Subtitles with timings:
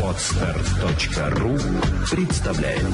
[0.00, 1.58] Отстар.ру
[2.08, 2.84] представляет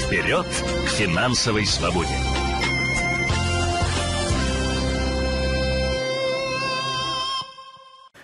[0.00, 2.08] Вперед к финансовой свободе!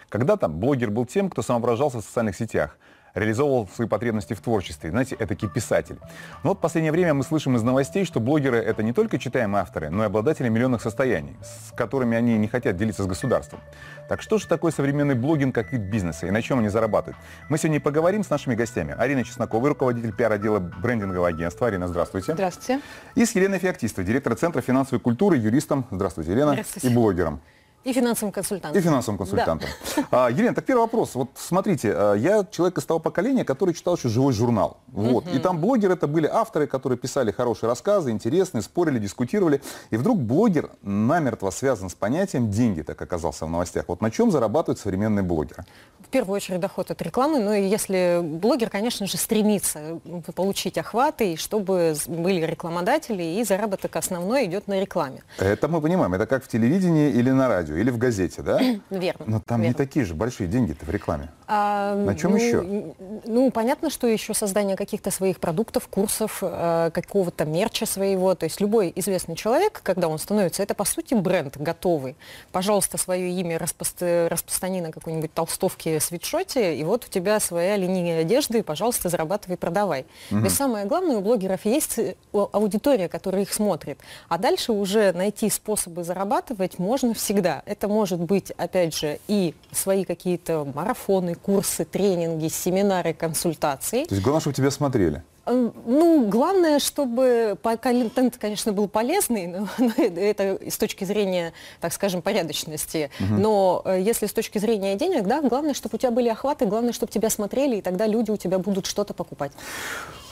[0.09, 2.79] Когда-то блогер был тем, кто самоображался в социальных сетях–
[3.15, 4.91] реализовывал свои потребности в творчестве.
[4.91, 5.99] Знаете, это писатель.
[6.43, 9.63] Но вот в последнее время мы слышим из новостей, что блогеры— это не только читаемые
[9.63, 13.61] авторы, но и обладатели миллионных состояний, с которыми они не хотят делиться с государством.
[14.09, 17.17] Так что же такое современный блогинг как вид бизнеса и на чем они зарабатывают?
[17.49, 18.95] Мы сегодня поговорим с нашими гостями.
[18.97, 21.67] Арина Чеснокова, руководитель пиар-отдела брендингового агентства.
[21.67, 22.33] Арина, здравствуйте.
[22.33, 22.81] Здравствуйте.
[23.15, 25.87] И с Еленой Феоктистовой, директора Центра финансовой культуры, юристом.
[25.91, 26.53] Здравствуйте, Елена.
[26.53, 26.89] Здравствуйте.
[26.89, 27.41] И блогером.
[27.85, 28.81] И финансовым консультантом.
[28.81, 29.69] И финансовым консультантом.
[29.97, 30.27] Да.
[30.27, 31.15] А, Елена, так первый вопрос.
[31.15, 34.79] Вот смотрите, а, я человек из того поколения, который читал еще живой журнал.
[34.89, 35.27] Вот.
[35.27, 35.35] Угу.
[35.35, 39.61] И там блогеры это были авторы, которые писали хорошие рассказы, интересные, спорили, дискутировали.
[39.91, 43.87] И вдруг блогер намертво связан с понятием деньги, так оказался в новостях.
[43.89, 45.65] Вот на чем зарабатывают современные блогеры?
[46.01, 47.41] В первую очередь доход от рекламы.
[47.41, 49.99] Но если блогер, конечно же, стремится
[50.37, 55.25] получить охваты, чтобы были рекламодатели, и заработок основной идет на рекламе.
[55.39, 56.15] Это мы понимаем.
[56.15, 58.59] Это как в телевидении или на радио радио или в газете, да?
[58.91, 59.25] Верно.
[59.27, 59.73] Но там верно.
[59.73, 61.29] не такие же большие деньги-то в рекламе.
[61.47, 62.95] А, На чем ну, еще?
[63.27, 68.35] Ну, понятно, что еще создание каких-то своих продуктов, курсов, э, какого-то мерча своего.
[68.35, 72.17] То есть любой известный человек, когда он становится, это по сути бренд готовый.
[72.53, 78.21] Пожалуйста, свое имя распро- распространи на какой-нибудь толстовке, свитшоте, и вот у тебя своя линия
[78.21, 80.07] одежды, пожалуйста, зарабатывай, продавай.
[80.31, 80.47] Угу.
[80.47, 83.99] И самое главное, у блогеров есть э, аудитория, которая их смотрит.
[84.29, 87.62] А дальше уже найти способы зарабатывать можно всегда.
[87.65, 94.05] Это может быть, опять же, и свои какие-то марафоны, курсы, тренинги, семинары, консультации.
[94.05, 95.23] То есть главное, чтобы тебя смотрели.
[95.45, 102.23] Ну, главное, чтобы контент, конечно, был полезный, но, но это с точки зрения, так скажем,
[102.23, 103.11] порядочности.
[103.19, 103.41] Угу.
[103.41, 106.93] Но э, если с точки зрения денег, да, главное, чтобы у тебя были охваты, главное,
[106.93, 109.53] чтобы тебя смотрели, и тогда люди у тебя будут что-то покупать.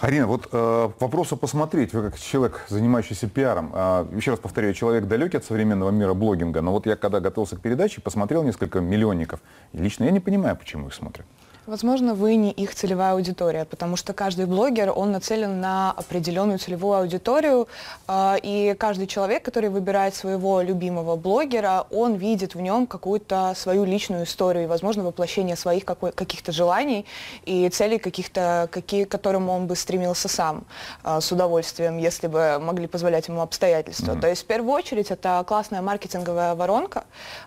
[0.01, 5.07] Арина, вот э, вопросу посмотреть, вы как человек, занимающийся пиаром, э, еще раз повторяю, человек
[5.07, 9.41] далекий от современного мира блогинга, но вот я когда готовился к передаче, посмотрел несколько миллионников,
[9.73, 11.27] и лично я не понимаю, почему их смотрят.
[11.71, 16.99] Возможно, вы не их целевая аудитория, потому что каждый блогер, он нацелен на определенную целевую
[16.99, 17.69] аудиторию,
[18.09, 23.85] а, и каждый человек, который выбирает своего любимого блогера, он видит в нем какую-то свою
[23.85, 27.07] личную историю, и, возможно, воплощение своих каких-то желаний
[27.45, 30.65] и целей каких-то, какие, к которым он бы стремился сам
[31.05, 34.15] а, с удовольствием, если бы могли позволять ему обстоятельства.
[34.15, 34.21] Mm-hmm.
[34.21, 37.05] То есть, в первую очередь, это классная маркетинговая воронка,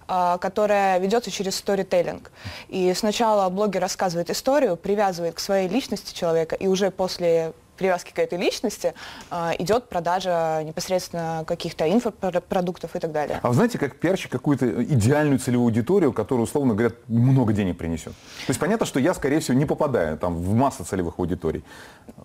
[0.07, 2.31] а, которая ведется через сторителлинг.
[2.69, 8.11] И сначала блогер рассказывает рассказывает историю, привязывает к своей личности человека, и уже после привязки
[8.13, 8.93] к этой личности,
[9.31, 13.39] э, идет продажа непосредственно каких-то инфопродуктов и так далее.
[13.41, 18.13] А вы знаете, как пиарщик какую-то идеальную целевую аудиторию, которая, условно говоря, много денег принесет?
[18.13, 21.63] То есть понятно, что я, скорее всего, не попадаю там, в массу целевых аудиторий.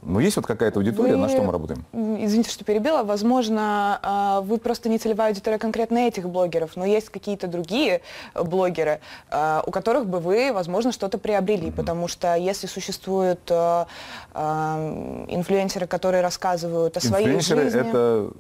[0.09, 1.19] Но есть вот какая-то аудитория, вы...
[1.19, 1.85] на что мы работаем?
[1.93, 3.03] Извините, что перебила.
[3.03, 8.01] Возможно, э, вы просто не целевая аудитория конкретно этих блогеров, но есть какие-то другие
[8.35, 11.69] блогеры, э, у которых бы вы, возможно, что-то приобрели.
[11.69, 11.77] Mm-hmm.
[11.77, 13.51] Потому что если существуют
[14.39, 17.81] инфлюенсеры, которые рассказывают о своей жизни.
[17.81, 18.31] это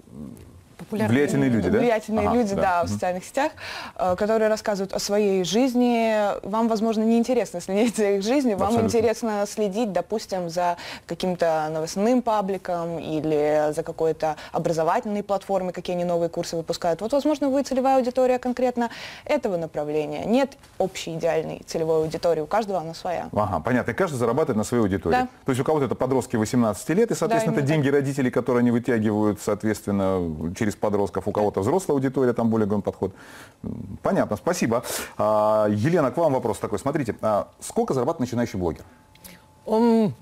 [0.90, 1.78] Влиятельные люди, да?
[1.78, 3.52] Влиятельные ага, люди, да, да в социальных сетях,
[3.96, 6.14] э, которые рассказывают о своей жизни.
[6.46, 8.96] Вам, возможно, не интересно следить за их жизнью, вам Абсолютно.
[8.96, 10.76] интересно следить, допустим, за
[11.06, 17.00] каким-то новостным пабликом или за какой-то образовательной платформой, какие они новые курсы выпускают.
[17.00, 18.90] Вот, возможно, вы целевая аудитория конкретно
[19.24, 20.24] этого направления.
[20.24, 23.28] Нет общей идеальной целевой аудитории, у каждого она своя.
[23.32, 23.90] Ага, понятно.
[23.90, 25.14] И каждый зарабатывает на своей аудитории.
[25.14, 25.28] Да.
[25.44, 27.94] То есть у кого-то это подростки 18 лет, и, соответственно, да, это деньги так.
[27.94, 33.12] родителей, которые они вытягивают, соответственно, через подростков, у кого-то взрослая аудитория, там более главный подход.
[34.02, 34.82] Понятно, спасибо.
[35.16, 36.78] А, Елена, к вам вопрос такой.
[36.78, 38.84] Смотрите, а сколько зарабатывает начинающий блогер?
[39.68, 40.12] Ну,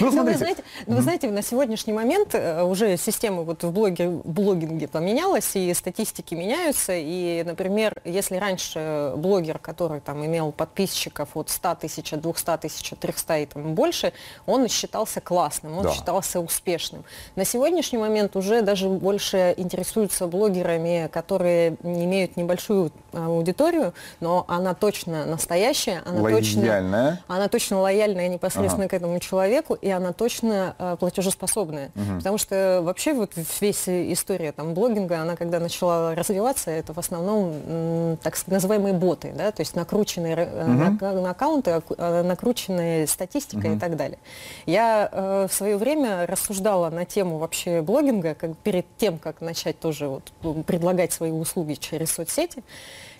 [0.00, 4.88] ну, вы, знаете, вы знаете, на сегодняшний момент э, уже система вот в блоге, блогинге
[4.88, 6.92] поменялась, и статистики меняются.
[6.96, 12.92] И, например, если раньше блогер, который там имел подписчиков от 100 тысяч, от 200 тысяч,
[12.98, 14.12] 300 и там больше,
[14.46, 15.92] он считался классным, он да.
[15.92, 17.04] считался успешным.
[17.36, 25.24] На сегодняшний момент уже даже больше интересуются блогерами, которые имеют небольшую аудиторию, но она точно
[25.24, 26.40] настоящая, она лояльная.
[26.40, 28.90] точно, она точно лояльная лояльная непосредственно ага.
[28.90, 31.90] к этому человеку, и она точно э, платежеспособная.
[31.94, 32.18] Угу.
[32.18, 38.16] Потому что вообще вот весь история там блогинга, она когда начала развиваться, это в основном
[38.22, 41.04] так называемые боты, да, то есть накрученные угу.
[41.04, 43.76] на, на аккаунты, э, накрученная статистика угу.
[43.76, 44.18] и так далее.
[44.66, 49.78] Я э, в свое время рассуждала на тему вообще блогинга, как перед тем, как начать
[49.78, 52.62] тоже вот, предлагать свои услуги через соцсети,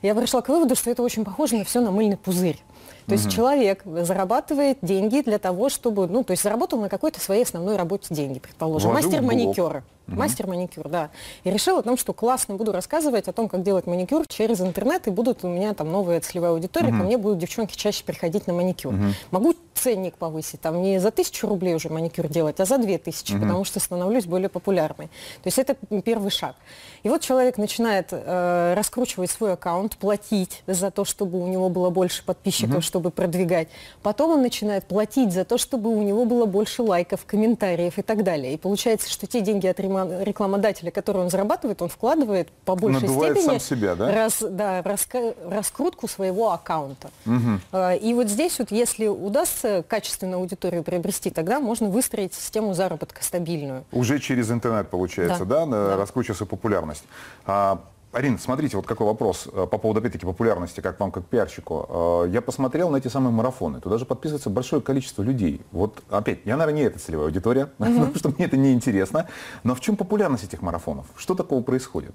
[0.03, 2.59] я пришла к выводу, что это очень похоже на все на мыльный пузырь.
[3.07, 7.45] То есть человек зарабатывает деньги для того, чтобы, ну, то есть заработал на какой-то своей
[7.45, 9.85] основной работе деньги, предположим, Вложил мастер маникюра.
[10.13, 10.21] Угу.
[10.21, 11.11] Мастер маникюр, да.
[11.45, 15.07] И решил о том, что классно буду рассказывать о том, как делать маникюр через интернет,
[15.07, 16.99] и будут у меня там новая целевая аудитория, угу.
[16.99, 18.95] ко мне будут девчонки чаще приходить на маникюр.
[18.95, 19.05] Угу.
[19.31, 23.33] Могу ценник повысить, там не за тысячу рублей уже маникюр делать, а за две тысячи,
[23.33, 23.43] угу.
[23.43, 25.07] потому что становлюсь более популярной.
[25.43, 26.55] То есть это первый шаг.
[27.03, 31.91] И вот человек начинает э, раскручивать свой аккаунт, платить за то, чтобы у него было
[31.91, 32.83] больше подписчиков, угу.
[32.83, 33.69] чтобы продвигать.
[34.03, 38.23] Потом он начинает платить за то, чтобы у него было больше лайков, комментариев и так
[38.23, 38.55] далее.
[38.55, 39.81] И получается, что те деньги от
[40.23, 44.13] рекламодателя, которые он зарабатывает, он вкладывает по большей Надувает степени сам себя, да?
[44.13, 47.11] Раз, да, раска, раскрутку своего аккаунта.
[47.27, 47.79] Угу.
[48.01, 53.85] И вот здесь вот, если удастся качественную аудиторию приобрести, тогда можно выстроить систему заработка стабильную.
[53.93, 55.67] Уже через интернет, получается, да?
[55.67, 55.89] да?
[55.89, 55.97] да.
[55.97, 57.05] Раскручивается популярность.
[57.47, 57.81] А,
[58.13, 62.25] Арина, смотрите, вот какой вопрос э, по поводу, опять-таки, популярности, как вам, как пиарщику.
[62.27, 63.81] Э, я посмотрел на эти самые марафоны.
[63.81, 65.63] Туда же подписывается большое количество людей.
[65.73, 69.29] Вот, опять, я, наверное, не эта целевая аудитория, потому что мне это не интересно.
[69.65, 71.07] Но в чем популярность этих марафонов?
[71.17, 72.15] Что такого происходит?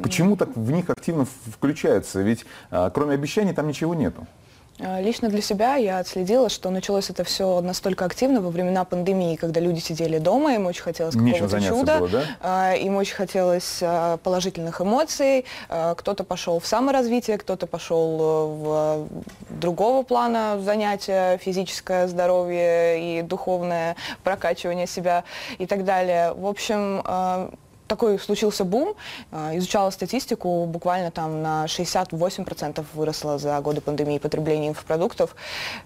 [0.00, 2.22] Почему так в них активно включаются?
[2.22, 4.28] Ведь э, кроме обещаний там ничего нету.
[4.78, 9.36] А, лично для себя я отследила, что началось это все настолько активно во времена пандемии,
[9.36, 12.22] когда люди сидели дома, им очень хотелось какого-то чуда, было, да?
[12.40, 19.08] А, им очень хотелось а, положительных эмоций, кто-то пошел в саморазвитие, кто-то пошел в
[19.50, 25.24] другого плана занятия, физическое здоровье и духовное прокачивание себя
[25.58, 26.32] и так далее.
[26.34, 27.02] В общем,
[27.86, 28.94] такой случился бум.
[29.32, 35.34] А, изучала статистику, буквально там на 68% выросло за годы пандемии потребление инфопродуктов.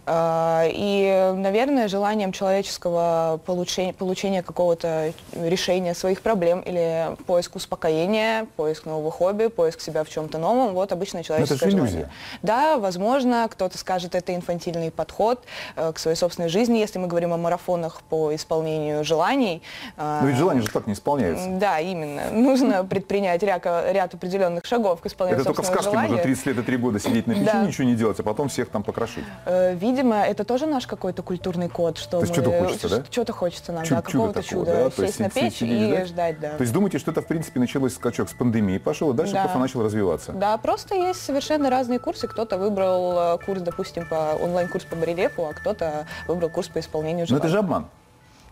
[0.07, 8.87] А, и, наверное, желанием человеческого получения, получения какого-то решения своих проблем или поиск успокоения, поиск
[8.87, 11.91] нового хобби, поиск себя в чем-то новом, вот обычное человеческое это желание.
[11.91, 12.11] Иллюзия.
[12.43, 15.43] Да, возможно, кто-то скажет, это инфантильный подход
[15.77, 19.63] э, к своей собственной жизни, если мы говорим о марафонах по исполнению желаний.
[19.97, 21.47] Но ведь желания же так не исполняются.
[21.49, 22.31] Да, именно.
[22.31, 26.09] Нужно предпринять ряд, ряд определенных шагов к исполнению Это только в сказке желания.
[26.09, 27.67] можно 30 лет и 3 года сидеть на печи, да.
[27.67, 29.25] ничего не делать, а потом всех там покрошить.
[29.47, 33.05] Э, видимо, это тоже наш какой-то культурный код, что То есть что-то хочется, да?
[33.11, 34.91] Что-то хочется нам, Чуд, да, какого-то чуда.
[34.97, 35.07] Да?
[35.07, 36.05] Сесть на печь сидеть, и да?
[36.05, 36.51] ждать, да.
[36.51, 39.43] То есть думаете, что это, в принципе, началось скачок с пандемии, пошел, и дальше да.
[39.43, 40.33] просто начал развиваться?
[40.33, 42.29] Да, просто есть совершенно разные курсы.
[42.29, 47.27] Кто-то выбрал э, курс, допустим, по онлайн-курс по барельефу, а кто-то выбрал курс по исполнению
[47.27, 47.43] желаний.
[47.43, 47.87] Но это же обман.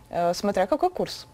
[0.09, 1.27] Э, смотря какой курс.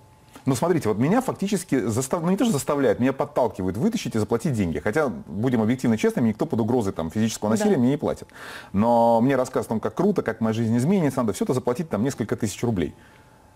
[0.45, 2.21] Но смотрите, вот меня фактически застав...
[2.21, 4.79] ну не то, что заставляют, меня подталкивают вытащить и заплатить деньги.
[4.79, 7.79] Хотя, будем объективно честными, никто под угрозой там, физического насилия да.
[7.79, 8.27] мне не платит.
[8.71, 11.89] Но мне рассказывают о том, как круто, как моя жизнь изменится, надо все это заплатить
[11.89, 12.93] там несколько тысяч рублей.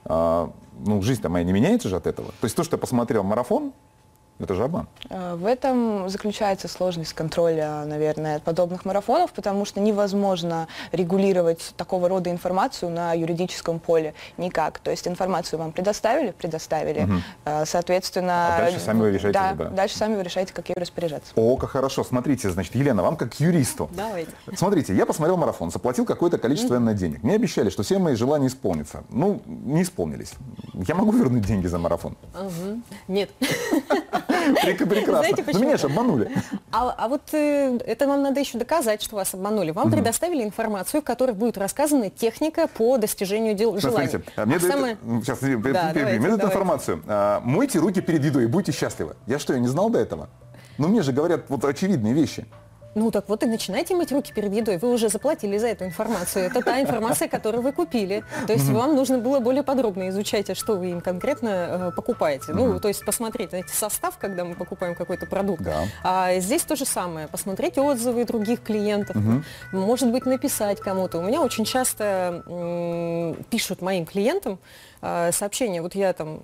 [0.05, 0.51] А,
[0.85, 2.29] ну, жизнь-то моя не меняется же от этого.
[2.39, 3.73] То есть то, что я посмотрел марафон,
[4.39, 4.87] это же обман.
[5.09, 12.31] Э, в этом заключается сложность контроля, наверное, подобных марафонов, потому что невозможно регулировать такого рода
[12.31, 14.79] информацию на юридическом поле никак.
[14.79, 17.03] То есть информацию вам предоставили, предоставили.
[17.03, 17.65] Угу.
[17.65, 18.55] Соответственно...
[18.55, 19.39] А дальше сами вы решаете.
[19.39, 21.33] Да, да, дальше сами вы решаете, как ее распоряжаться.
[21.35, 22.03] О, как хорошо.
[22.03, 23.89] Смотрите, значит, Елена, вам как юристу.
[23.91, 24.31] Давайте.
[24.55, 27.23] Смотрите, я посмотрел марафон, заплатил какое-то количество mm денег.
[27.23, 29.03] Мне обещали, что все мои желания исполнятся.
[29.09, 30.33] Ну, не исполнились.
[30.73, 32.15] Я могу вернуть деньги за марафон?
[32.33, 32.81] Угу.
[33.07, 33.29] Нет.
[34.09, 35.17] Прекрасно.
[35.17, 35.59] Знаете, почему?
[35.61, 36.31] Но меня же обманули.
[36.71, 39.71] А, а вот э, это вам надо еще доказать, что вас обманули.
[39.71, 39.95] Вам угу.
[39.95, 44.09] предоставили информацию, в которой будет рассказана техника по достижению дел, желаний.
[44.09, 44.97] Смотрите, а мне а дают, самое...
[45.21, 47.03] сейчас, да, перебью, давайте, мне дают информацию.
[47.07, 49.15] А, мойте руки перед едой и будьте счастливы.
[49.27, 50.29] Я что, я не знал до этого?
[50.77, 52.45] Ну, мне же говорят вот очевидные вещи.
[52.95, 54.77] Ну так вот и начинайте мыть руки перед едой.
[54.77, 56.45] Вы уже заплатили за эту информацию.
[56.45, 58.23] Это та информация, которую вы купили.
[58.47, 62.51] То есть вам нужно было более подробно изучать, а что вы им конкретно э, покупаете.
[62.51, 65.61] Ну, то есть посмотреть, знаете, состав, когда мы покупаем какой-то продукт.
[65.61, 65.83] Да.
[66.03, 67.27] А здесь то же самое.
[67.27, 69.15] Посмотреть отзывы других клиентов.
[69.71, 71.19] Может быть, написать кому-то.
[71.19, 74.59] У меня очень часто м- пишут моим клиентам,
[75.01, 75.81] сообщения.
[75.81, 76.41] Вот я там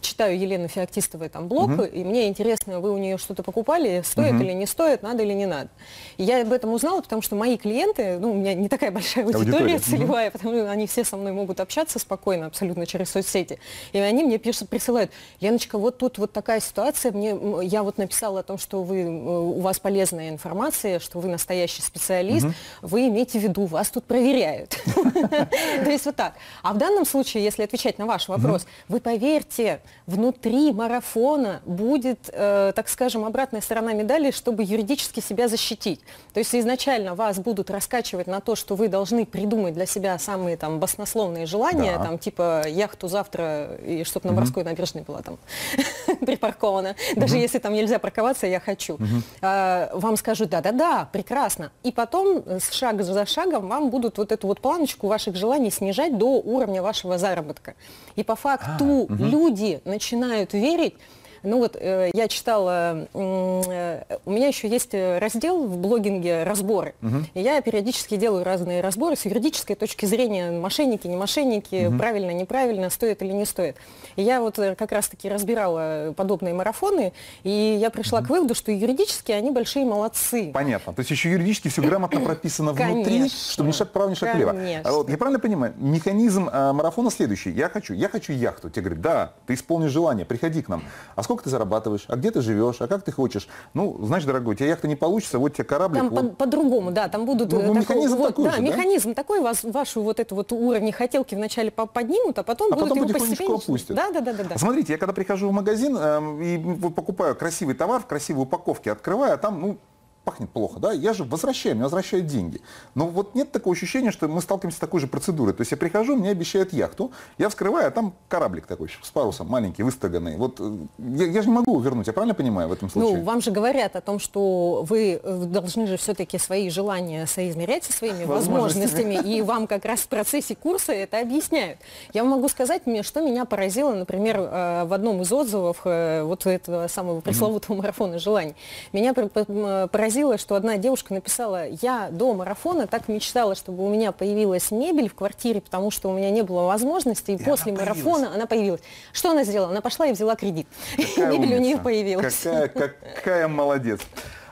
[0.00, 1.82] читаю Елены Феоктистовой там блог, угу.
[1.84, 4.42] и мне интересно, вы у нее что-то покупали, стоит угу.
[4.42, 5.68] или не стоит, надо или не надо.
[6.16, 9.24] И я об этом узнала, потому что мои клиенты, ну, у меня не такая большая
[9.24, 9.78] аудитория, аудитория.
[9.78, 10.32] целевая, угу.
[10.32, 13.58] потому что они все со мной могут общаться спокойно, абсолютно через соцсети.
[13.92, 15.10] И они мне пишут, присылают,
[15.40, 19.60] Леночка, вот тут вот такая ситуация, мне, я вот написала о том, что вы, у
[19.60, 22.54] вас полезная информация, что вы настоящий специалист, угу.
[22.82, 24.76] вы имейте в виду, вас тут проверяют.
[24.94, 26.34] То есть вот так.
[26.62, 32.72] А в данном случае, если отвечать на ваш вопрос, вы поверьте, внутри марафона будет, э,
[32.74, 36.00] так скажем, обратная сторона медали, чтобы юридически себя защитить.
[36.32, 40.56] То есть изначально вас будут раскачивать на то, что вы должны придумать для себя самые
[40.56, 42.04] там баснословные желания, да.
[42.04, 45.38] там типа яхту завтра и чтобы на морской набережной была там
[46.20, 46.96] припаркована.
[47.16, 48.98] Даже если там нельзя парковаться, я хочу.
[49.40, 51.70] А, вам скажут, да-да-да, прекрасно.
[51.82, 56.16] И потом э, шаг за шагом вам будут вот эту вот планочку ваших желаний снижать
[56.18, 57.74] до уровня вашего заработка.
[58.16, 60.94] И по факту а, люди начинают верить,
[61.42, 66.94] ну вот э, я читала, э, у меня еще есть раздел в блогинге «Разборы».
[67.02, 67.16] Угу.
[67.34, 71.98] И я периодически делаю разные разборы с юридической точки зрения, мошенники, не мошенники, угу.
[71.98, 73.76] правильно, неправильно, стоит или не стоит.
[74.16, 78.26] И я вот э, как раз-таки разбирала подобные марафоны, и я пришла угу.
[78.26, 80.50] к выводу, что юридически они большие молодцы.
[80.52, 80.92] Понятно.
[80.92, 84.54] То есть еще юридически все грамотно прописано внутри, чтобы ни шаг вправо, ни шаг влево.
[84.84, 87.50] А вот, я правильно понимаю, механизм э, марафона следующий.
[87.50, 88.70] Я хочу, я хочу яхту.
[88.70, 90.84] Тебе говорят, да, ты исполнишь желание, приходи к нам.
[91.16, 93.46] А сколько ты зарабатываешь, а где ты живешь, а как ты хочешь.
[93.72, 96.02] Ну, знаешь, дорогой, у тебя яхта не получится, вот тебе кораблик.
[96.02, 96.36] Там вот.
[96.36, 97.52] по-другому, да, там будут...
[97.52, 100.90] Ну, такой, механизм вот, такой да, же, механизм такой, вас, вашу вот эту вот уровень
[100.90, 103.54] хотелки вначале поднимут, а потом а будут потом его постепенно...
[103.54, 103.96] опустят.
[103.96, 104.58] Да, да, да, да, да.
[104.58, 109.34] Смотрите, я когда прихожу в магазин э, и покупаю красивый товар в красивой упаковке, открываю,
[109.34, 109.78] а там, ну,
[110.24, 112.60] пахнет плохо, да, я же возвращаю, мне возвращают деньги.
[112.94, 115.54] Но вот нет такого ощущения, что мы сталкиваемся с такой же процедурой.
[115.54, 119.48] То есть я прихожу, мне обещают яхту, я вскрываю, а там кораблик такой с парусом,
[119.48, 120.36] маленький, выстаганный.
[120.36, 123.18] Вот э, я, я же не могу вернуть, я правильно понимаю в этом ну, случае?
[123.18, 127.84] Ну, вам же говорят о том, что вы э, должны же все-таки свои желания соизмерять
[127.84, 131.78] со своими возможностями, и вам как раз в процессе курса это объясняют.
[132.12, 137.20] Я могу сказать, что меня поразило, например, э, в одном из отзывов вот этого самого
[137.20, 138.54] пресловутого марафона желаний.
[138.92, 144.10] Меня поразило поразило, что одна девушка написала, я до марафона так мечтала, чтобы у меня
[144.10, 147.82] появилась мебель в квартире, потому что у меня не было возможности, и, и после она
[147.82, 148.80] марафона она появилась.
[149.12, 149.70] Что она сделала?
[149.70, 150.66] Она пошла и взяла кредит.
[150.96, 151.56] Какая мебель умница.
[151.56, 152.40] у нее появилась.
[152.42, 152.68] Какая,
[153.14, 154.00] какая молодец.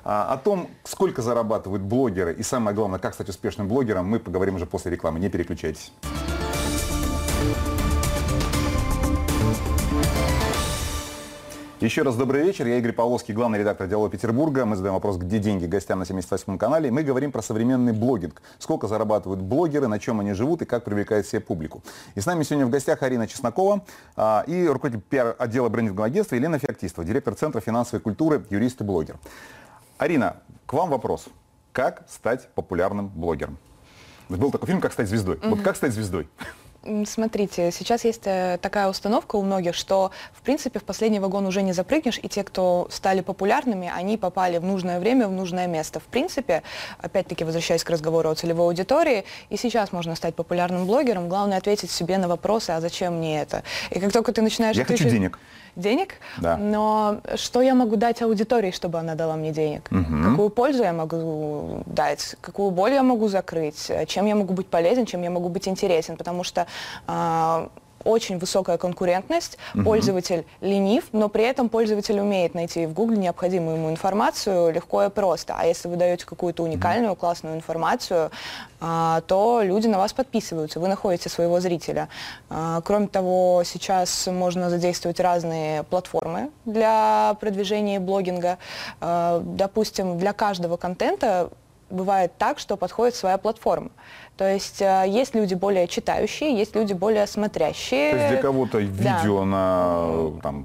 [0.05, 4.55] А, о том, сколько зарабатывают блогеры и самое главное, как стать успешным блогером, мы поговорим
[4.55, 5.19] уже после рекламы.
[5.19, 5.91] Не переключайтесь.
[11.80, 12.66] Еще раз добрый вечер.
[12.66, 14.64] Я Игорь Павловский, главный редактор «Диалога Петербурга».
[14.64, 16.90] Мы задаем вопрос, где деньги гостям на 78-м канале.
[16.90, 18.42] Мы говорим про современный блогинг.
[18.58, 21.85] Сколько зарабатывают блогеры, на чем они живут и как привлекают себе публику.
[22.16, 23.85] И с нами сегодня в гостях Арина Чеснокова
[24.16, 29.16] а, и руководитель пиар-отдела брендингового агентства Елена Феоктистова, директор Центра финансовой культуры, юрист и блогер.
[29.99, 31.26] Арина, к вам вопрос.
[31.70, 33.56] Как стать популярным блогером?
[34.28, 35.37] Был такой фильм «Как стать звездой».
[35.37, 35.50] Mm-hmm.
[35.50, 36.28] Вот как стать звездой?
[37.07, 41.62] Смотрите, сейчас есть э, такая установка у многих, что, в принципе, в последний вагон уже
[41.62, 46.00] не запрыгнешь, и те, кто стали популярными, они попали в нужное время, в нужное место.
[46.00, 46.62] В принципе,
[46.99, 51.90] опять-таки, возвращаясь к разговору о целевой аудитории, и сейчас можно стать популярным блогером, главное ответить
[51.90, 53.64] себе на вопросы, а зачем мне это?
[53.90, 54.76] И как только ты начинаешь...
[54.76, 55.04] Я отвечать...
[55.04, 55.38] хочу денег
[55.78, 56.56] денег, да.
[56.56, 59.88] но что я могу дать аудитории, чтобы она дала мне денег?
[59.90, 60.30] Угу.
[60.30, 62.37] Какую пользу я могу дать?
[62.40, 63.90] Какую боль я могу закрыть?
[64.06, 65.06] Чем я могу быть полезен?
[65.06, 66.16] Чем я могу быть интересен?
[66.16, 66.66] Потому что
[67.06, 67.68] э,
[68.09, 69.85] очень высокая конкурентность, угу.
[69.85, 75.11] пользователь ленив, но при этом пользователь умеет найти в Google необходимую ему информацию легко и
[75.11, 75.55] просто.
[75.57, 78.31] А если вы даете какую-то уникальную, классную информацию,
[78.81, 82.09] а, то люди на вас подписываются, вы находите своего зрителя.
[82.49, 88.59] А, кроме того, сейчас можно задействовать разные платформы для продвижения блогинга.
[89.00, 91.50] А, допустим, для каждого контента
[91.91, 93.91] бывает так, что подходит своя платформа.
[94.38, 98.12] То есть э, есть люди более читающие, есть люди более смотрящие.
[98.12, 99.45] То есть для кого-то видео да.
[99.45, 100.62] на там,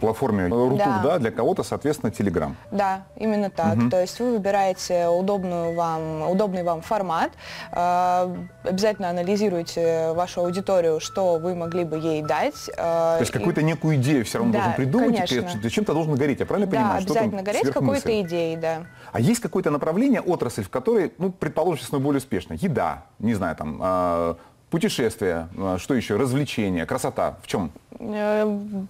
[0.00, 1.00] платформе Рутуб, да.
[1.02, 2.54] да, для кого-то, соответственно, Телеграм.
[2.70, 3.78] Да, именно так.
[3.78, 3.88] Угу.
[3.88, 7.32] То есть вы выбираете удобную вам, удобный вам формат,
[7.72, 12.68] э, обязательно анализируете вашу аудиторию, что вы могли бы ей дать.
[12.68, 15.70] Э, То есть какую-то некую идею все равно да, должен придумать, конечно.
[15.70, 16.98] чем-то должен гореть, я правильно да, понимаю?
[16.98, 18.82] обязательно гореть какой-то идеей, да.
[19.12, 22.52] А есть какое-то направление, отрасль, в которой, ну, предположим, сейчас более успешно?
[22.52, 24.34] Еда, не знаю, там, э,
[24.70, 26.16] Путешествия, а, что еще?
[26.16, 27.36] Развлечения, красота.
[27.42, 27.70] В чем?
[28.00, 28.44] Э,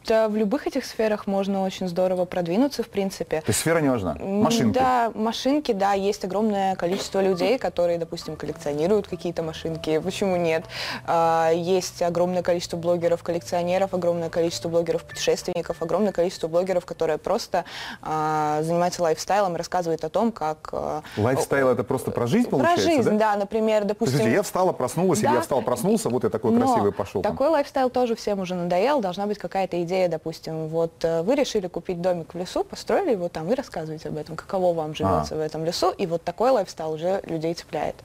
[0.06, 3.40] Да, в любых этих сферах можно очень здорово продвинуться, в принципе.
[3.40, 4.16] То есть сфера не важна?
[4.20, 4.74] Машинки?
[4.74, 9.98] Да, машинки, да, есть огромное количество людей, которые, допустим, коллекционируют какие-то машинки.
[10.00, 10.64] Почему нет?
[11.06, 17.64] А, Есть огромное количество блогеров-коллекционеров, огромное количество блогеров-путешественников, огромное количество блогеров, которые просто
[18.02, 20.72] а, занимаются лайфстайлом и рассказывают о том, как...
[21.16, 23.32] Лайфстайл это просто про жизнь Про получается, жизнь, да?
[23.32, 24.18] да, например, допустим...
[24.18, 25.34] Подождите, я встала, проснулась, или Да.
[25.34, 27.22] я встал, проснулся, вот я такой Но красивый пошел.
[27.22, 27.32] там.
[27.32, 29.00] Такой лайфстайл тоже всем уже надоел.
[29.00, 33.28] Должна быть какая-то идея, допустим, вот э, вы решили купить домик в лесу, построили его
[33.28, 35.38] там и рассказываете об этом, каково вам живется А.
[35.38, 37.96] в этом лесу, и вот такой лайфстайл уже людей цепляет.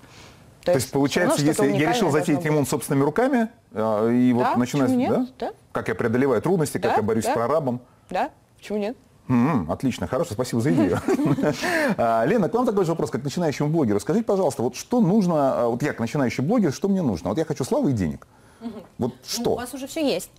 [0.64, 4.32] То есть, получается, всё равно что-то если я решил затеять ремонт собственными руками, а, и
[4.34, 5.10] вот Да, нет?
[5.10, 5.28] да?
[5.40, 5.54] Да.
[5.74, 7.32] Как я преодолеваю трудности, как Да, я борюсь да.
[7.32, 7.82] с прорабом.
[8.10, 8.96] Да, почему нет?
[9.30, 11.00] М, отлично, хорошо, спасибо за идею.
[11.98, 14.00] А, Лена, к вам такой же вопрос, как начинающему блогеру.
[14.00, 17.30] Скажите, пожалуйста, вот что нужно, а, вот я как начинающий блогер, что мне нужно?
[17.30, 18.28] Вот я хочу славы и денег.
[18.62, 19.56] Вот Ну, у что?
[19.56, 20.30] вас уже все есть.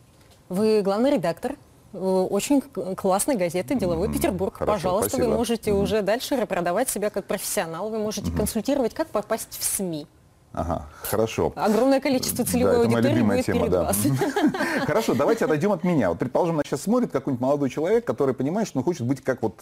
[0.49, 1.57] Вы главный редактор
[1.93, 2.61] очень
[2.97, 4.57] классной газеты «Деловой Петербург».
[4.57, 5.29] хорошо, Пожалуйста, спасибо.
[5.31, 10.07] вы можете уже дальше продавать себя как профессионал, вы можете консультировать, как попасть в СМИ.
[10.55, 11.53] Ага, хорошо.
[11.57, 13.93] Огромное количество Да, целевой это моя любимая тема, да.
[14.87, 16.11] Хорошо, давайте отойдем от меня.
[16.11, 19.43] Вот, предположим, нас сейчас смотрит какой-нибудь молодой человек, который понимает, что он хочет быть как
[19.43, 19.61] вот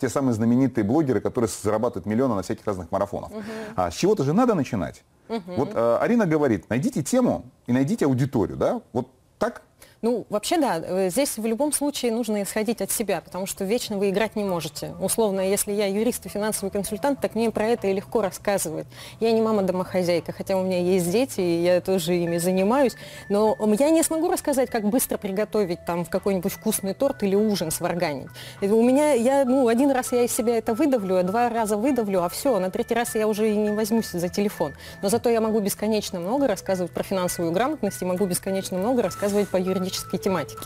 [0.00, 3.30] те самые знаменитые блогеры, которые зарабатывают миллионы на всяких разных марафонах.
[3.76, 5.04] А с чего-то же надо начинать.
[5.28, 8.80] Вот э, Арина говорит, найдите тему и найдите аудиторию, да?
[8.92, 9.62] Вот так?
[10.02, 13.98] Ну, вообще, да, э, здесь в любом случае нужно исходить от себя, потому что вечно
[13.98, 14.94] вы играть не можете.
[14.98, 18.86] Условно, если я юрист и финансовый консультант, так мне про это и легко рассказывать.
[19.20, 22.96] Я не мама-домохозяйка, хотя у меня есть дети, и я тоже ими занимаюсь,
[23.28, 28.28] но я не смогу рассказать, как быстро приготовить там какой-нибудь вкусный торт или ужин сварганить.
[28.62, 31.76] Это у меня, я, ну, один раз я из себя это выдавлю, а два раза
[31.76, 34.72] выдавлю, а все, на третий раз я уже и не возьмусь за телефон.
[35.02, 39.48] Но зато я могу бесконечно много рассказывать про финансовую грамотность и могу бесконечно много рассказывать
[39.48, 40.60] по юридической тематике.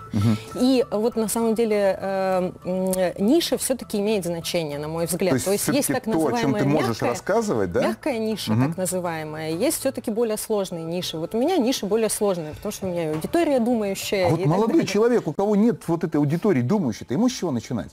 [0.55, 2.93] И вот на самом деле э, м,
[3.27, 5.31] ниша все-таки имеет значение, на мой взгляд.
[5.31, 7.81] То есть есть всё-таки так то, о чем называемая ты можешь мягкая- рассказывать, да?
[7.89, 9.51] Мягкая ниша, так называемая.
[9.53, 11.17] Есть все-таки более сложные ниши.
[11.19, 14.27] Вот у меня ниша более сложная, потому что у меня аудитория думающая.
[14.27, 17.91] А вот молодой человек, у кого нет вот этой аудитории думающей-то, ему с чего начинать?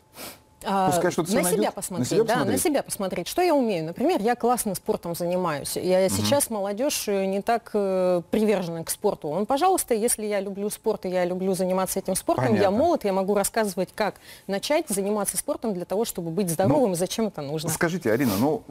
[0.63, 1.51] А, Пускай что-то на найдет?
[1.60, 2.53] себя На посмотреть, себя да, посмотреть?
[2.53, 3.27] на себя посмотреть.
[3.27, 3.86] Что я умею?
[3.86, 5.75] Например, я классно спортом занимаюсь.
[5.75, 9.30] Я сейчас молодежь э, не так э, привержена к спорту.
[9.30, 12.77] Он, пожалуйста, если я люблю спорт и я люблю заниматься этим спортом, я Понятно.
[12.77, 14.15] молод, я могу рассказывать, как
[14.48, 17.70] начать заниматься спортом для того, чтобы быть здоровым и зачем это нужно.
[17.70, 18.63] Скажите, Арина, ну,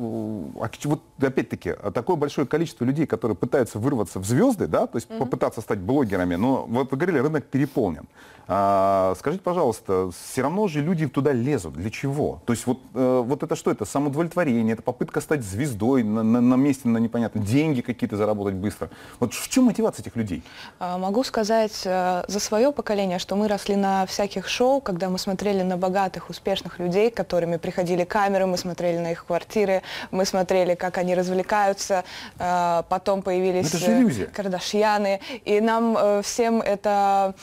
[0.61, 4.97] а вот опять-таки, а такое большое количество людей, которые пытаются вырваться в звезды, да, то
[4.97, 8.06] есть попытаться стать блогерами, но вот вы говорили, рынок переполнен.
[8.52, 11.76] А, скажите, пожалуйста, все равно же люди туда лезут.
[11.80, 12.40] Для чего?
[12.46, 13.70] То есть вот, э, вот это что?
[13.70, 18.54] Это самоудовлетворение, это попытка стать звездой на, на- на месте, на непонятно, деньги какие-то заработать
[18.54, 18.90] быстро.
[19.18, 20.42] Вот в чем мотивация этих людей?
[20.78, 25.18] А, Могу сказать э, за свое поколение, что мы росли на всяких шоу, когда мы
[25.18, 30.75] смотрели на богатых, успешных людей, которыми приходили камеры, мы смотрели на их квартиры, мы смотрели,
[30.75, 32.04] как они развлекаются,
[32.38, 34.26] э, потом появились Ну, же э.
[34.26, 37.34] Кардашьяны, и нам всем это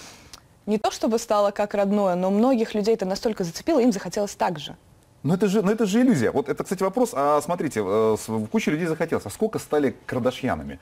[0.68, 4.60] не то чтобы стало как родное, но многих людей это настолько зацепило, им захотелось так
[4.60, 4.76] же.
[5.24, 6.32] Ну это же, ну это же иллюзия.
[6.32, 7.12] Вот это, кстати, вопрос.
[7.14, 8.18] А смотрите, э,
[8.52, 9.26] куча людей захотелось.
[9.26, 10.80] А сколько стали кардашьянами?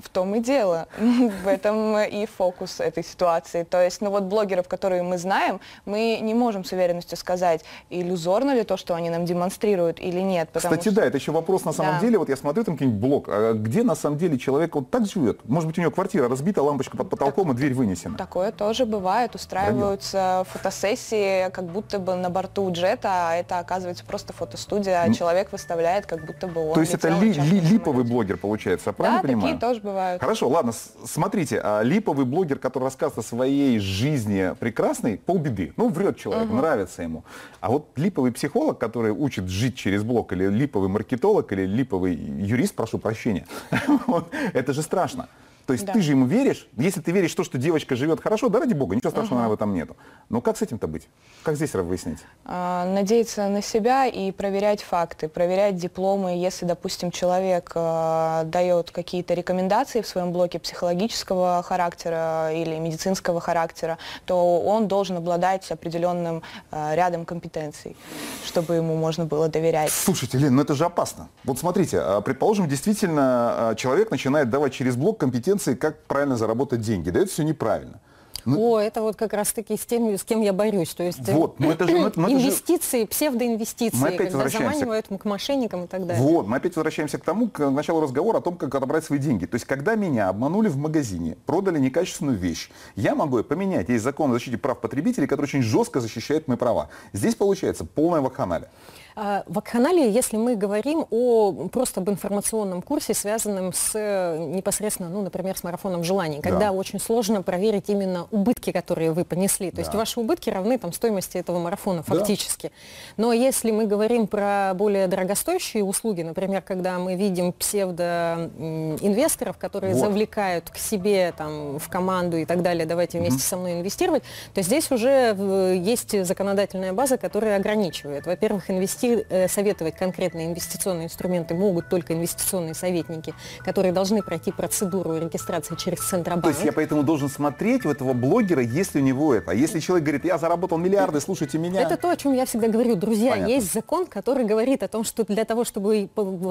[0.00, 0.86] В том и дело.
[0.98, 3.62] В этом и фокус этой ситуации.
[3.64, 8.54] То есть, ну вот блогеров, которые мы знаем, мы не можем с уверенностью сказать, иллюзорно
[8.54, 10.48] ли то, что они нам демонстрируют или нет.
[10.54, 12.00] Кстати, что- да, это еще вопрос на самом Да.
[12.00, 12.18] деле.
[12.18, 15.40] Вот я смотрю там какой-нибудь блог, а где на самом деле человек вот так живет?
[15.48, 18.16] Может быть, у него квартира разбита, лампочка под потолком и дверь вынесена.
[18.16, 19.34] Такое тоже бывает.
[19.34, 25.52] Устраиваются фотосессии, как будто бы на борту джета, а это оказывается просто фотостудия, а человек
[25.52, 29.20] выставляет, как будто бы он То есть это ли- ли- липовый блогер получается, Да, правильно
[29.22, 29.58] такие понимаю?
[29.58, 30.20] тоже бывают.
[30.20, 30.72] Хорошо, ладно,
[31.04, 35.72] смотрите, а липовый блогер, который рассказывает о своей жизни прекрасной, полбеды.
[35.76, 37.24] Ну, врет человек, нравится ему.
[37.60, 42.74] А вот липовый психолог, который учит жить через блог, или липовый маркетолог, или липовый юрист,
[42.74, 43.46] прошу прощения,
[44.52, 45.28] это же страшно.
[45.66, 45.92] То есть Да.
[45.92, 48.74] ты же ему веришь, если ты веришь в то, что девочка живет хорошо, да ради
[48.74, 49.96] бога, ничего страшного наверное, в этом нету.
[50.28, 51.08] Но как с этим-то быть?
[51.42, 52.18] Как здесь выяснить?
[52.44, 56.36] А, надеяться на себя и проверять факты, проверять дипломы.
[56.36, 63.98] Если, допустим, человек а, дает какие-то рекомендации в своем блоке психологического характера или медицинского характера,
[64.26, 67.96] то он должен обладать определенным а, рядом компетенций,
[68.44, 69.90] чтобы ему можно было доверять.
[69.90, 71.28] Слушайте, Лен, ну это же опасно.
[71.44, 77.10] Вот смотрите, предположим, действительно человек начинает давать через блог компетенции, как правильно заработать деньги.
[77.10, 78.00] Дает все неправильно.
[78.44, 80.94] Ну, О, это вот как раз-таки с тем, с кем я борюсь.
[80.94, 85.06] То есть э, вот, но это же, ну, ну, инвестиции, псевдоинвестиции, мы опять когда заманивают
[85.06, 86.22] к мошенникам и так далее.
[86.22, 89.46] Вот, мы опять возвращаемся к тому, к началу разговора о том, как отобрать свои деньги.
[89.46, 93.88] То есть, когда меня обманули в магазине, продали некачественную вещь, я могу ее поменять.
[93.88, 96.88] Есть закон о защите прав потребителей, который очень жестко защищает мои права.
[97.12, 98.68] Здесь получается полная вакханалия.
[99.14, 103.92] А, в Акханалии, если мы говорим о просто об информационном курсе, связанном с
[104.38, 106.72] непосредственно, ну, например, с марафоном желаний, когда да.
[106.72, 109.70] очень сложно проверить именно убытки, которые вы понесли.
[109.70, 109.82] То да.
[109.82, 112.68] есть ваши убытки равны там, стоимости этого марафона фактически.
[112.68, 113.24] Да.
[113.24, 120.00] Но если мы говорим про более дорогостоящие услуги, например, когда мы видим псевдоинвесторов, которые вот.
[120.00, 123.44] завлекают к себе там, в команду и так далее, давайте вместе угу.
[123.44, 124.22] со мной инвестировать,
[124.54, 125.36] то здесь уже
[125.82, 128.26] есть законодательная база, которая ограничивает.
[128.26, 129.01] Во-первых, инвестиции вести, э,
[129.48, 133.34] советовать конкретные инвестиционные инструменты могут только инвестиционные советники,
[133.64, 136.44] которые должны пройти процедуру регистрации через Центробанк.
[136.44, 139.52] То есть я поэтому должен смотреть у этого блогера, если у него это.
[139.52, 141.82] А если человек говорит, я заработал миллиарды, слушайте меня.
[141.82, 142.96] Это то, о чем я всегда говорю.
[142.96, 143.52] Друзья, Понятно.
[143.52, 146.08] есть закон, который говорит о том, что для того, чтобы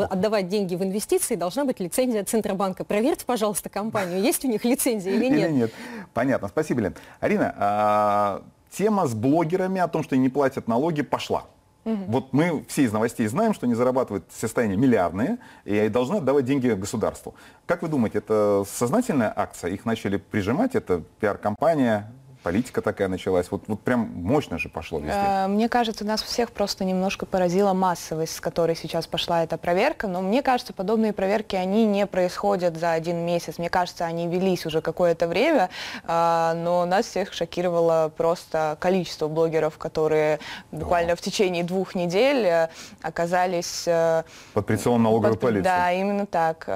[0.09, 2.83] отдавать деньги в инвестиции, должна быть лицензия Центробанка.
[2.83, 5.49] Проверьте, пожалуйста, компанию, есть у них лицензия или нет.
[5.49, 5.73] Или нет.
[6.13, 6.47] Понятно.
[6.47, 6.95] Спасибо, Лен.
[7.19, 11.45] Арина, а, тема с блогерами о том, что они не платят налоги, пошла.
[11.83, 12.03] Угу.
[12.07, 16.69] Вот мы все из новостей знаем, что они зарабатывают состояние миллиардные и должны отдавать деньги
[16.69, 17.33] государству.
[17.65, 19.71] Как вы думаете, это сознательная акция?
[19.71, 20.75] Их начали прижимать?
[20.75, 22.11] Это пиар-компания?
[22.43, 23.49] Политика такая началась.
[23.51, 25.13] Вот, вот прям мощно же пошло везде.
[25.13, 30.07] Э, мне кажется, нас всех просто немножко поразила массовость, с которой сейчас пошла эта проверка.
[30.07, 33.57] Но мне кажется, подобные проверки, они не происходят за один месяц.
[33.57, 35.69] Мне кажется, они велись уже какое-то время,
[36.03, 40.39] э, но нас всех шокировало просто количество блогеров, которые
[40.71, 42.69] буквально в течение двух недель э,
[43.01, 43.87] оказались...
[44.53, 45.63] Под прицелом налоговой под, полиции.
[45.63, 46.67] Да, именно так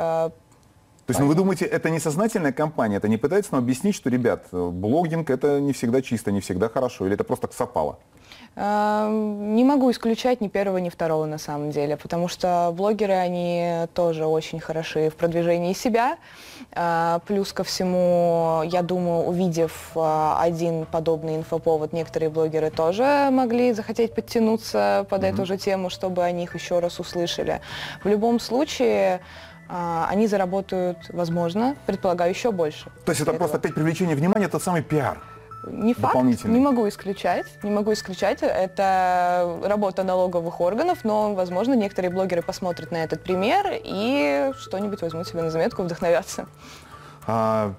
[1.06, 4.10] то есть, ну, вы думаете, это не сознательная компания, это не пытается нам объяснить, что,
[4.10, 8.00] ребят, блогинг это не всегда чисто, не всегда хорошо, или это просто совпало?
[8.56, 14.26] Не могу исключать ни первого, ни второго на самом деле, потому что блогеры, они тоже
[14.26, 16.18] очень хороши в продвижении себя.
[16.72, 23.74] А, плюс ко всему, я думаю, увидев а, один подобный инфоповод, некоторые блогеры тоже могли
[23.74, 25.34] захотеть подтянуться под mm-hmm.
[25.34, 27.60] эту же тему, чтобы о них еще раз услышали.
[28.06, 29.20] В любом случае,
[29.68, 32.86] а, они заработают, возможно, предполагаю, еще больше.
[33.06, 33.38] То есть это этого.
[33.38, 35.20] просто опять привлечение внимания, тот самый пиар?
[35.68, 38.40] Не факт, не могу исключать, не могу исключать.
[38.44, 45.28] Это работа налоговых органов, но, возможно, некоторые блогеры посмотрят на этот пример и что-нибудь возьмут
[45.28, 46.46] себе на заметку, вдохновятся.
[47.26, 47.74] А,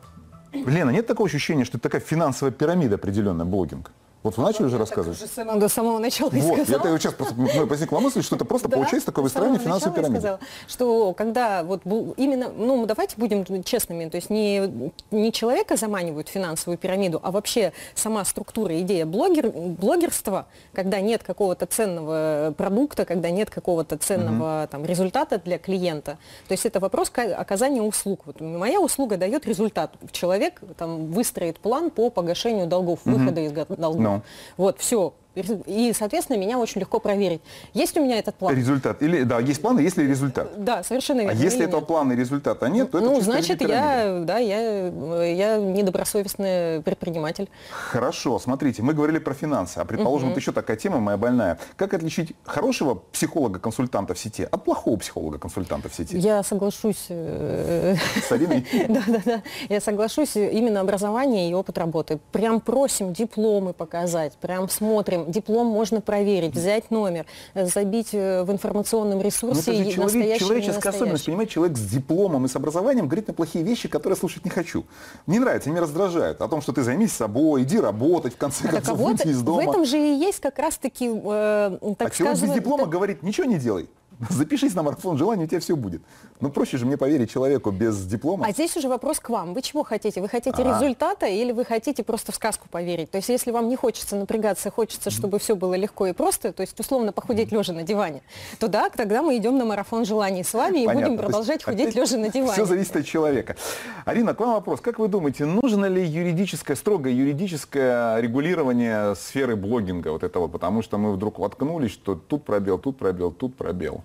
[0.53, 3.93] Лена, нет такого ощущения, что это такая финансовая пирамида определенная, блогинг?
[4.23, 5.19] Вот вы начали уже рассказывать?
[5.37, 6.89] Я уже до самого начала вот, сказала.
[6.89, 10.21] Я сейчас просто, ну, возникла мысль, что это просто да, получается такое выстраивание финансовой пирамиды.
[10.21, 11.83] Сказала, что когда вот
[12.17, 17.31] именно, ну давайте будем честными, то есть не, не человека заманивают в финансовую пирамиду, а
[17.31, 24.63] вообще сама структура, идея блогер, блогерства, когда нет какого-то ценного продукта, когда нет какого-то ценного
[24.63, 24.69] угу.
[24.73, 26.19] там, результата для клиента.
[26.49, 28.23] То есть это вопрос оказания услуг.
[28.25, 29.93] Вот моя услуга дает результат.
[30.11, 33.17] Человек там выстроит план по погашению долгов, угу.
[33.17, 33.97] выхода из долгов.
[34.01, 34.16] No.
[34.57, 37.43] Вот, все, и, соответственно, меня очень легко проверить.
[37.75, 38.57] Есть у меня этот план?
[38.57, 39.03] Результат.
[39.03, 40.65] Или, да, есть план, есть ли результат?
[40.65, 41.39] Да, совершенно верно.
[41.39, 41.89] А если этого нет.
[41.89, 44.87] плана и результата нет, то ну, это значит, я, да, я,
[45.27, 47.51] я недобросовестный предприниматель.
[47.71, 50.35] Хорошо, смотрите, мы говорили про финансы, а предположим, угу.
[50.35, 51.59] вот еще такая тема моя больная.
[51.77, 56.17] Как отличить хорошего психолога-консультанта в сети от плохого психолога-консультанта в сети?
[56.17, 57.07] Я соглашусь.
[57.11, 57.97] Э,
[58.27, 58.67] С Ариной?
[58.89, 59.43] Да, да, да.
[59.69, 60.37] Я соглашусь.
[60.37, 62.19] Именно образование и опыт работы.
[62.33, 68.51] Прям просим дипломы показать, прям смотрим диплом можно проверить, взять номер, э, забить э, в
[68.51, 69.73] информационном ресурсе.
[69.73, 73.35] Но это же человек, человеческая особенность, понимаете, человек с дипломом и с образованием говорит на
[73.35, 74.85] плохие вещи, которые слушать не хочу.
[75.27, 76.41] Не нравится, не раздражает.
[76.41, 79.63] О том, что ты займись собой, иди работать, в конце концов, а выйти из дома.
[79.63, 82.91] В этом же и есть как раз-таки, э, так а человек без диплома это...
[82.91, 83.89] говорит, ничего не делай.
[84.31, 86.03] Запишись на марафон желаний, у тебя все будет.
[86.41, 88.47] Ну, проще же мне поверить человеку без диплома.
[88.47, 89.55] А здесь уже вопрос к вам.
[89.55, 90.21] Вы чего хотите?
[90.21, 90.75] Вы хотите а.
[90.75, 93.11] результата или вы хотите просто в сказку поверить?
[93.11, 96.63] То есть, если вам не хочется напрягаться, хочется, чтобы все было легко и просто, то
[96.63, 98.23] есть, условно, похудеть лежа на диване,
[98.59, 101.09] то да, тогда мы идем на марафон желаний с вами и Понятно.
[101.09, 102.53] будем продолжать худеть лежа на диване.
[102.53, 103.57] Все зависит от человека.
[104.05, 104.81] Арина, к вам вопрос.
[104.81, 110.49] Как вы думаете, нужно ли юридическое, строгое юридическое регулирование сферы блогинга вот этого?
[110.49, 114.03] Потому что мы вдруг воткнулись, что тут пробел, тут пробел, тут пробел.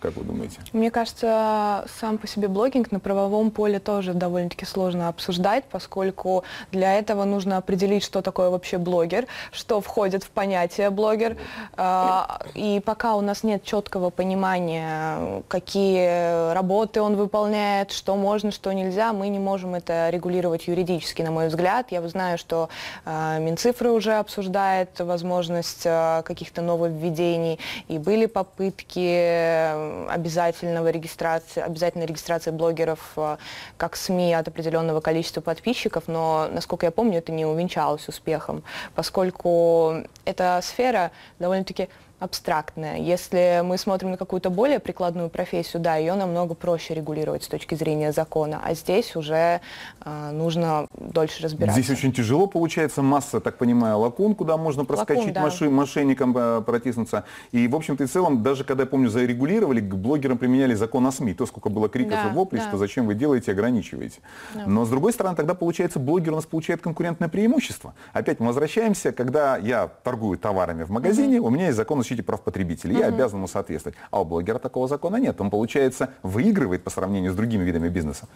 [0.00, 0.60] Как вы думаете?
[0.72, 6.94] Мне кажется, сам по себе блогинг на правовом поле тоже довольно-таки сложно обсуждать, поскольку для
[6.94, 11.36] этого нужно определить, что такое вообще блогер, что входит в понятие блогер.
[11.76, 18.72] А, и пока у нас нет четкого понимания, какие работы он выполняет, что можно, что
[18.72, 21.88] нельзя, мы не можем это регулировать юридически, на мой взгляд.
[21.90, 22.70] Я знаю, что
[23.04, 27.58] а, Минцифры уже обсуждает возможность а, каких-то нововведений,
[27.88, 33.36] и были попытки обязательного регистрации, обязательной регистрации блогеров э,
[33.76, 38.62] как СМИ от определенного количества подписчиков, но, насколько я помню, это не увенчалось успехом,
[38.94, 41.88] поскольку эта сфера довольно-таки
[42.20, 42.98] абстрактная.
[42.98, 47.74] Если мы смотрим на какую-то более прикладную профессию, да, ее намного проще регулировать с точки
[47.74, 49.60] зрения закона, а здесь уже
[50.04, 51.80] э, нужно дольше разбираться.
[51.80, 55.42] Здесь очень тяжело получается, масса, так понимаю, лакун, куда можно проскочить Лакун, да.
[55.42, 57.24] маши, мошенникам э, протиснуться.
[57.52, 61.12] И, в общем-то и целом, даже когда, я помню, зарегулировали, к блогерам применяли закон о
[61.12, 62.68] СМИ, то, сколько было криков да, и воплей, да.
[62.68, 64.20] что зачем вы делаете, ограничиваете.
[64.54, 64.64] Да.
[64.66, 67.94] Но, с другой стороны, тогда, получается, блогер у нас получает конкурентное преимущество.
[68.12, 72.22] Опять мы возвращаемся, когда я торгую товарами в магазине, у меня есть закон о защите
[72.22, 73.96] прав потребителей, я обязан ему соответствовать.
[74.10, 75.40] А у блогера такого закона нет.
[75.40, 78.26] Он, получается, выигрывает по сравнению с другими видами бизнеса.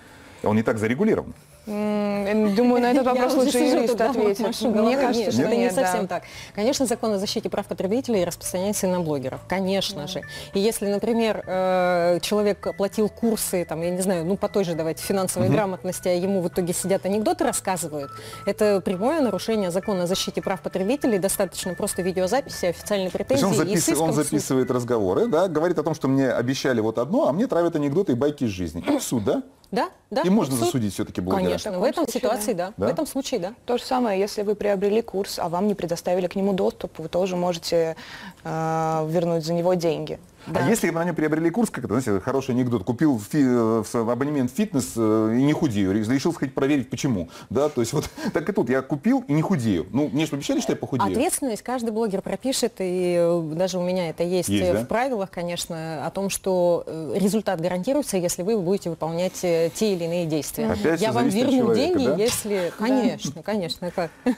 [0.42, 1.34] Он не так зарегулирован.
[1.66, 4.60] Думаю, на этот вопрос лучше юрист ответит.
[4.62, 6.24] Мне кажется, что это не совсем так.
[6.54, 10.22] Конечно, закон о защите прав потребителей распространяется и на блогеров, конечно же.
[10.52, 14.74] И если, например, э, человек оплатил курсы, там, я не знаю, ну по той же
[14.74, 18.10] давайте финансовой грамотности, а ему в итоге сидят анекдоты рассказывают,
[18.46, 24.70] это прямое нарушение закона о защите прав потребителей, достаточно просто видеозаписи, официальной претензии он, записывает
[24.70, 28.14] разговоры, да, говорит о том, что мне обещали вот одно, а мне травят анекдоты и
[28.14, 28.84] байки из жизни.
[29.00, 29.42] суд, да?
[29.70, 30.22] Да, да.
[30.22, 30.66] И можно суд...
[30.66, 31.53] засудить все-таки блогера.
[31.62, 32.72] Конечно, в, в этом случае, ситуации, да.
[32.76, 32.86] да.
[32.86, 33.54] В этом случае, да.
[33.66, 37.08] То же самое, если вы приобрели курс, а вам не предоставили к нему доступ, вы
[37.08, 37.96] тоже можете
[38.44, 40.18] э, вернуть за него деньги.
[40.46, 40.64] Да.
[40.64, 44.50] А если на нем приобрели курс, как это, знаете, хороший анекдот, купил фи, э, абонемент
[44.50, 47.28] в фитнес э, и не худею, решил сходить проверить, почему.
[47.50, 49.86] Да, то есть вот так и тут, я купил и не худею.
[49.90, 51.10] Ну, мне же обещали, что я похудею.
[51.10, 54.84] Ответственность каждый блогер пропишет, и э, даже у меня это есть, есть в да?
[54.84, 60.70] правилах, конечно, о том, что результат гарантируется, если вы будете выполнять те или иные действия.
[60.70, 62.16] Опять я вам верну человека, деньги, да?
[62.16, 62.72] если...
[62.78, 64.10] Конечно, конечно, как.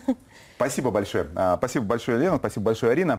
[0.56, 1.26] Спасибо большое.
[1.34, 3.18] А, спасибо большое, Лена, спасибо большое, Арина.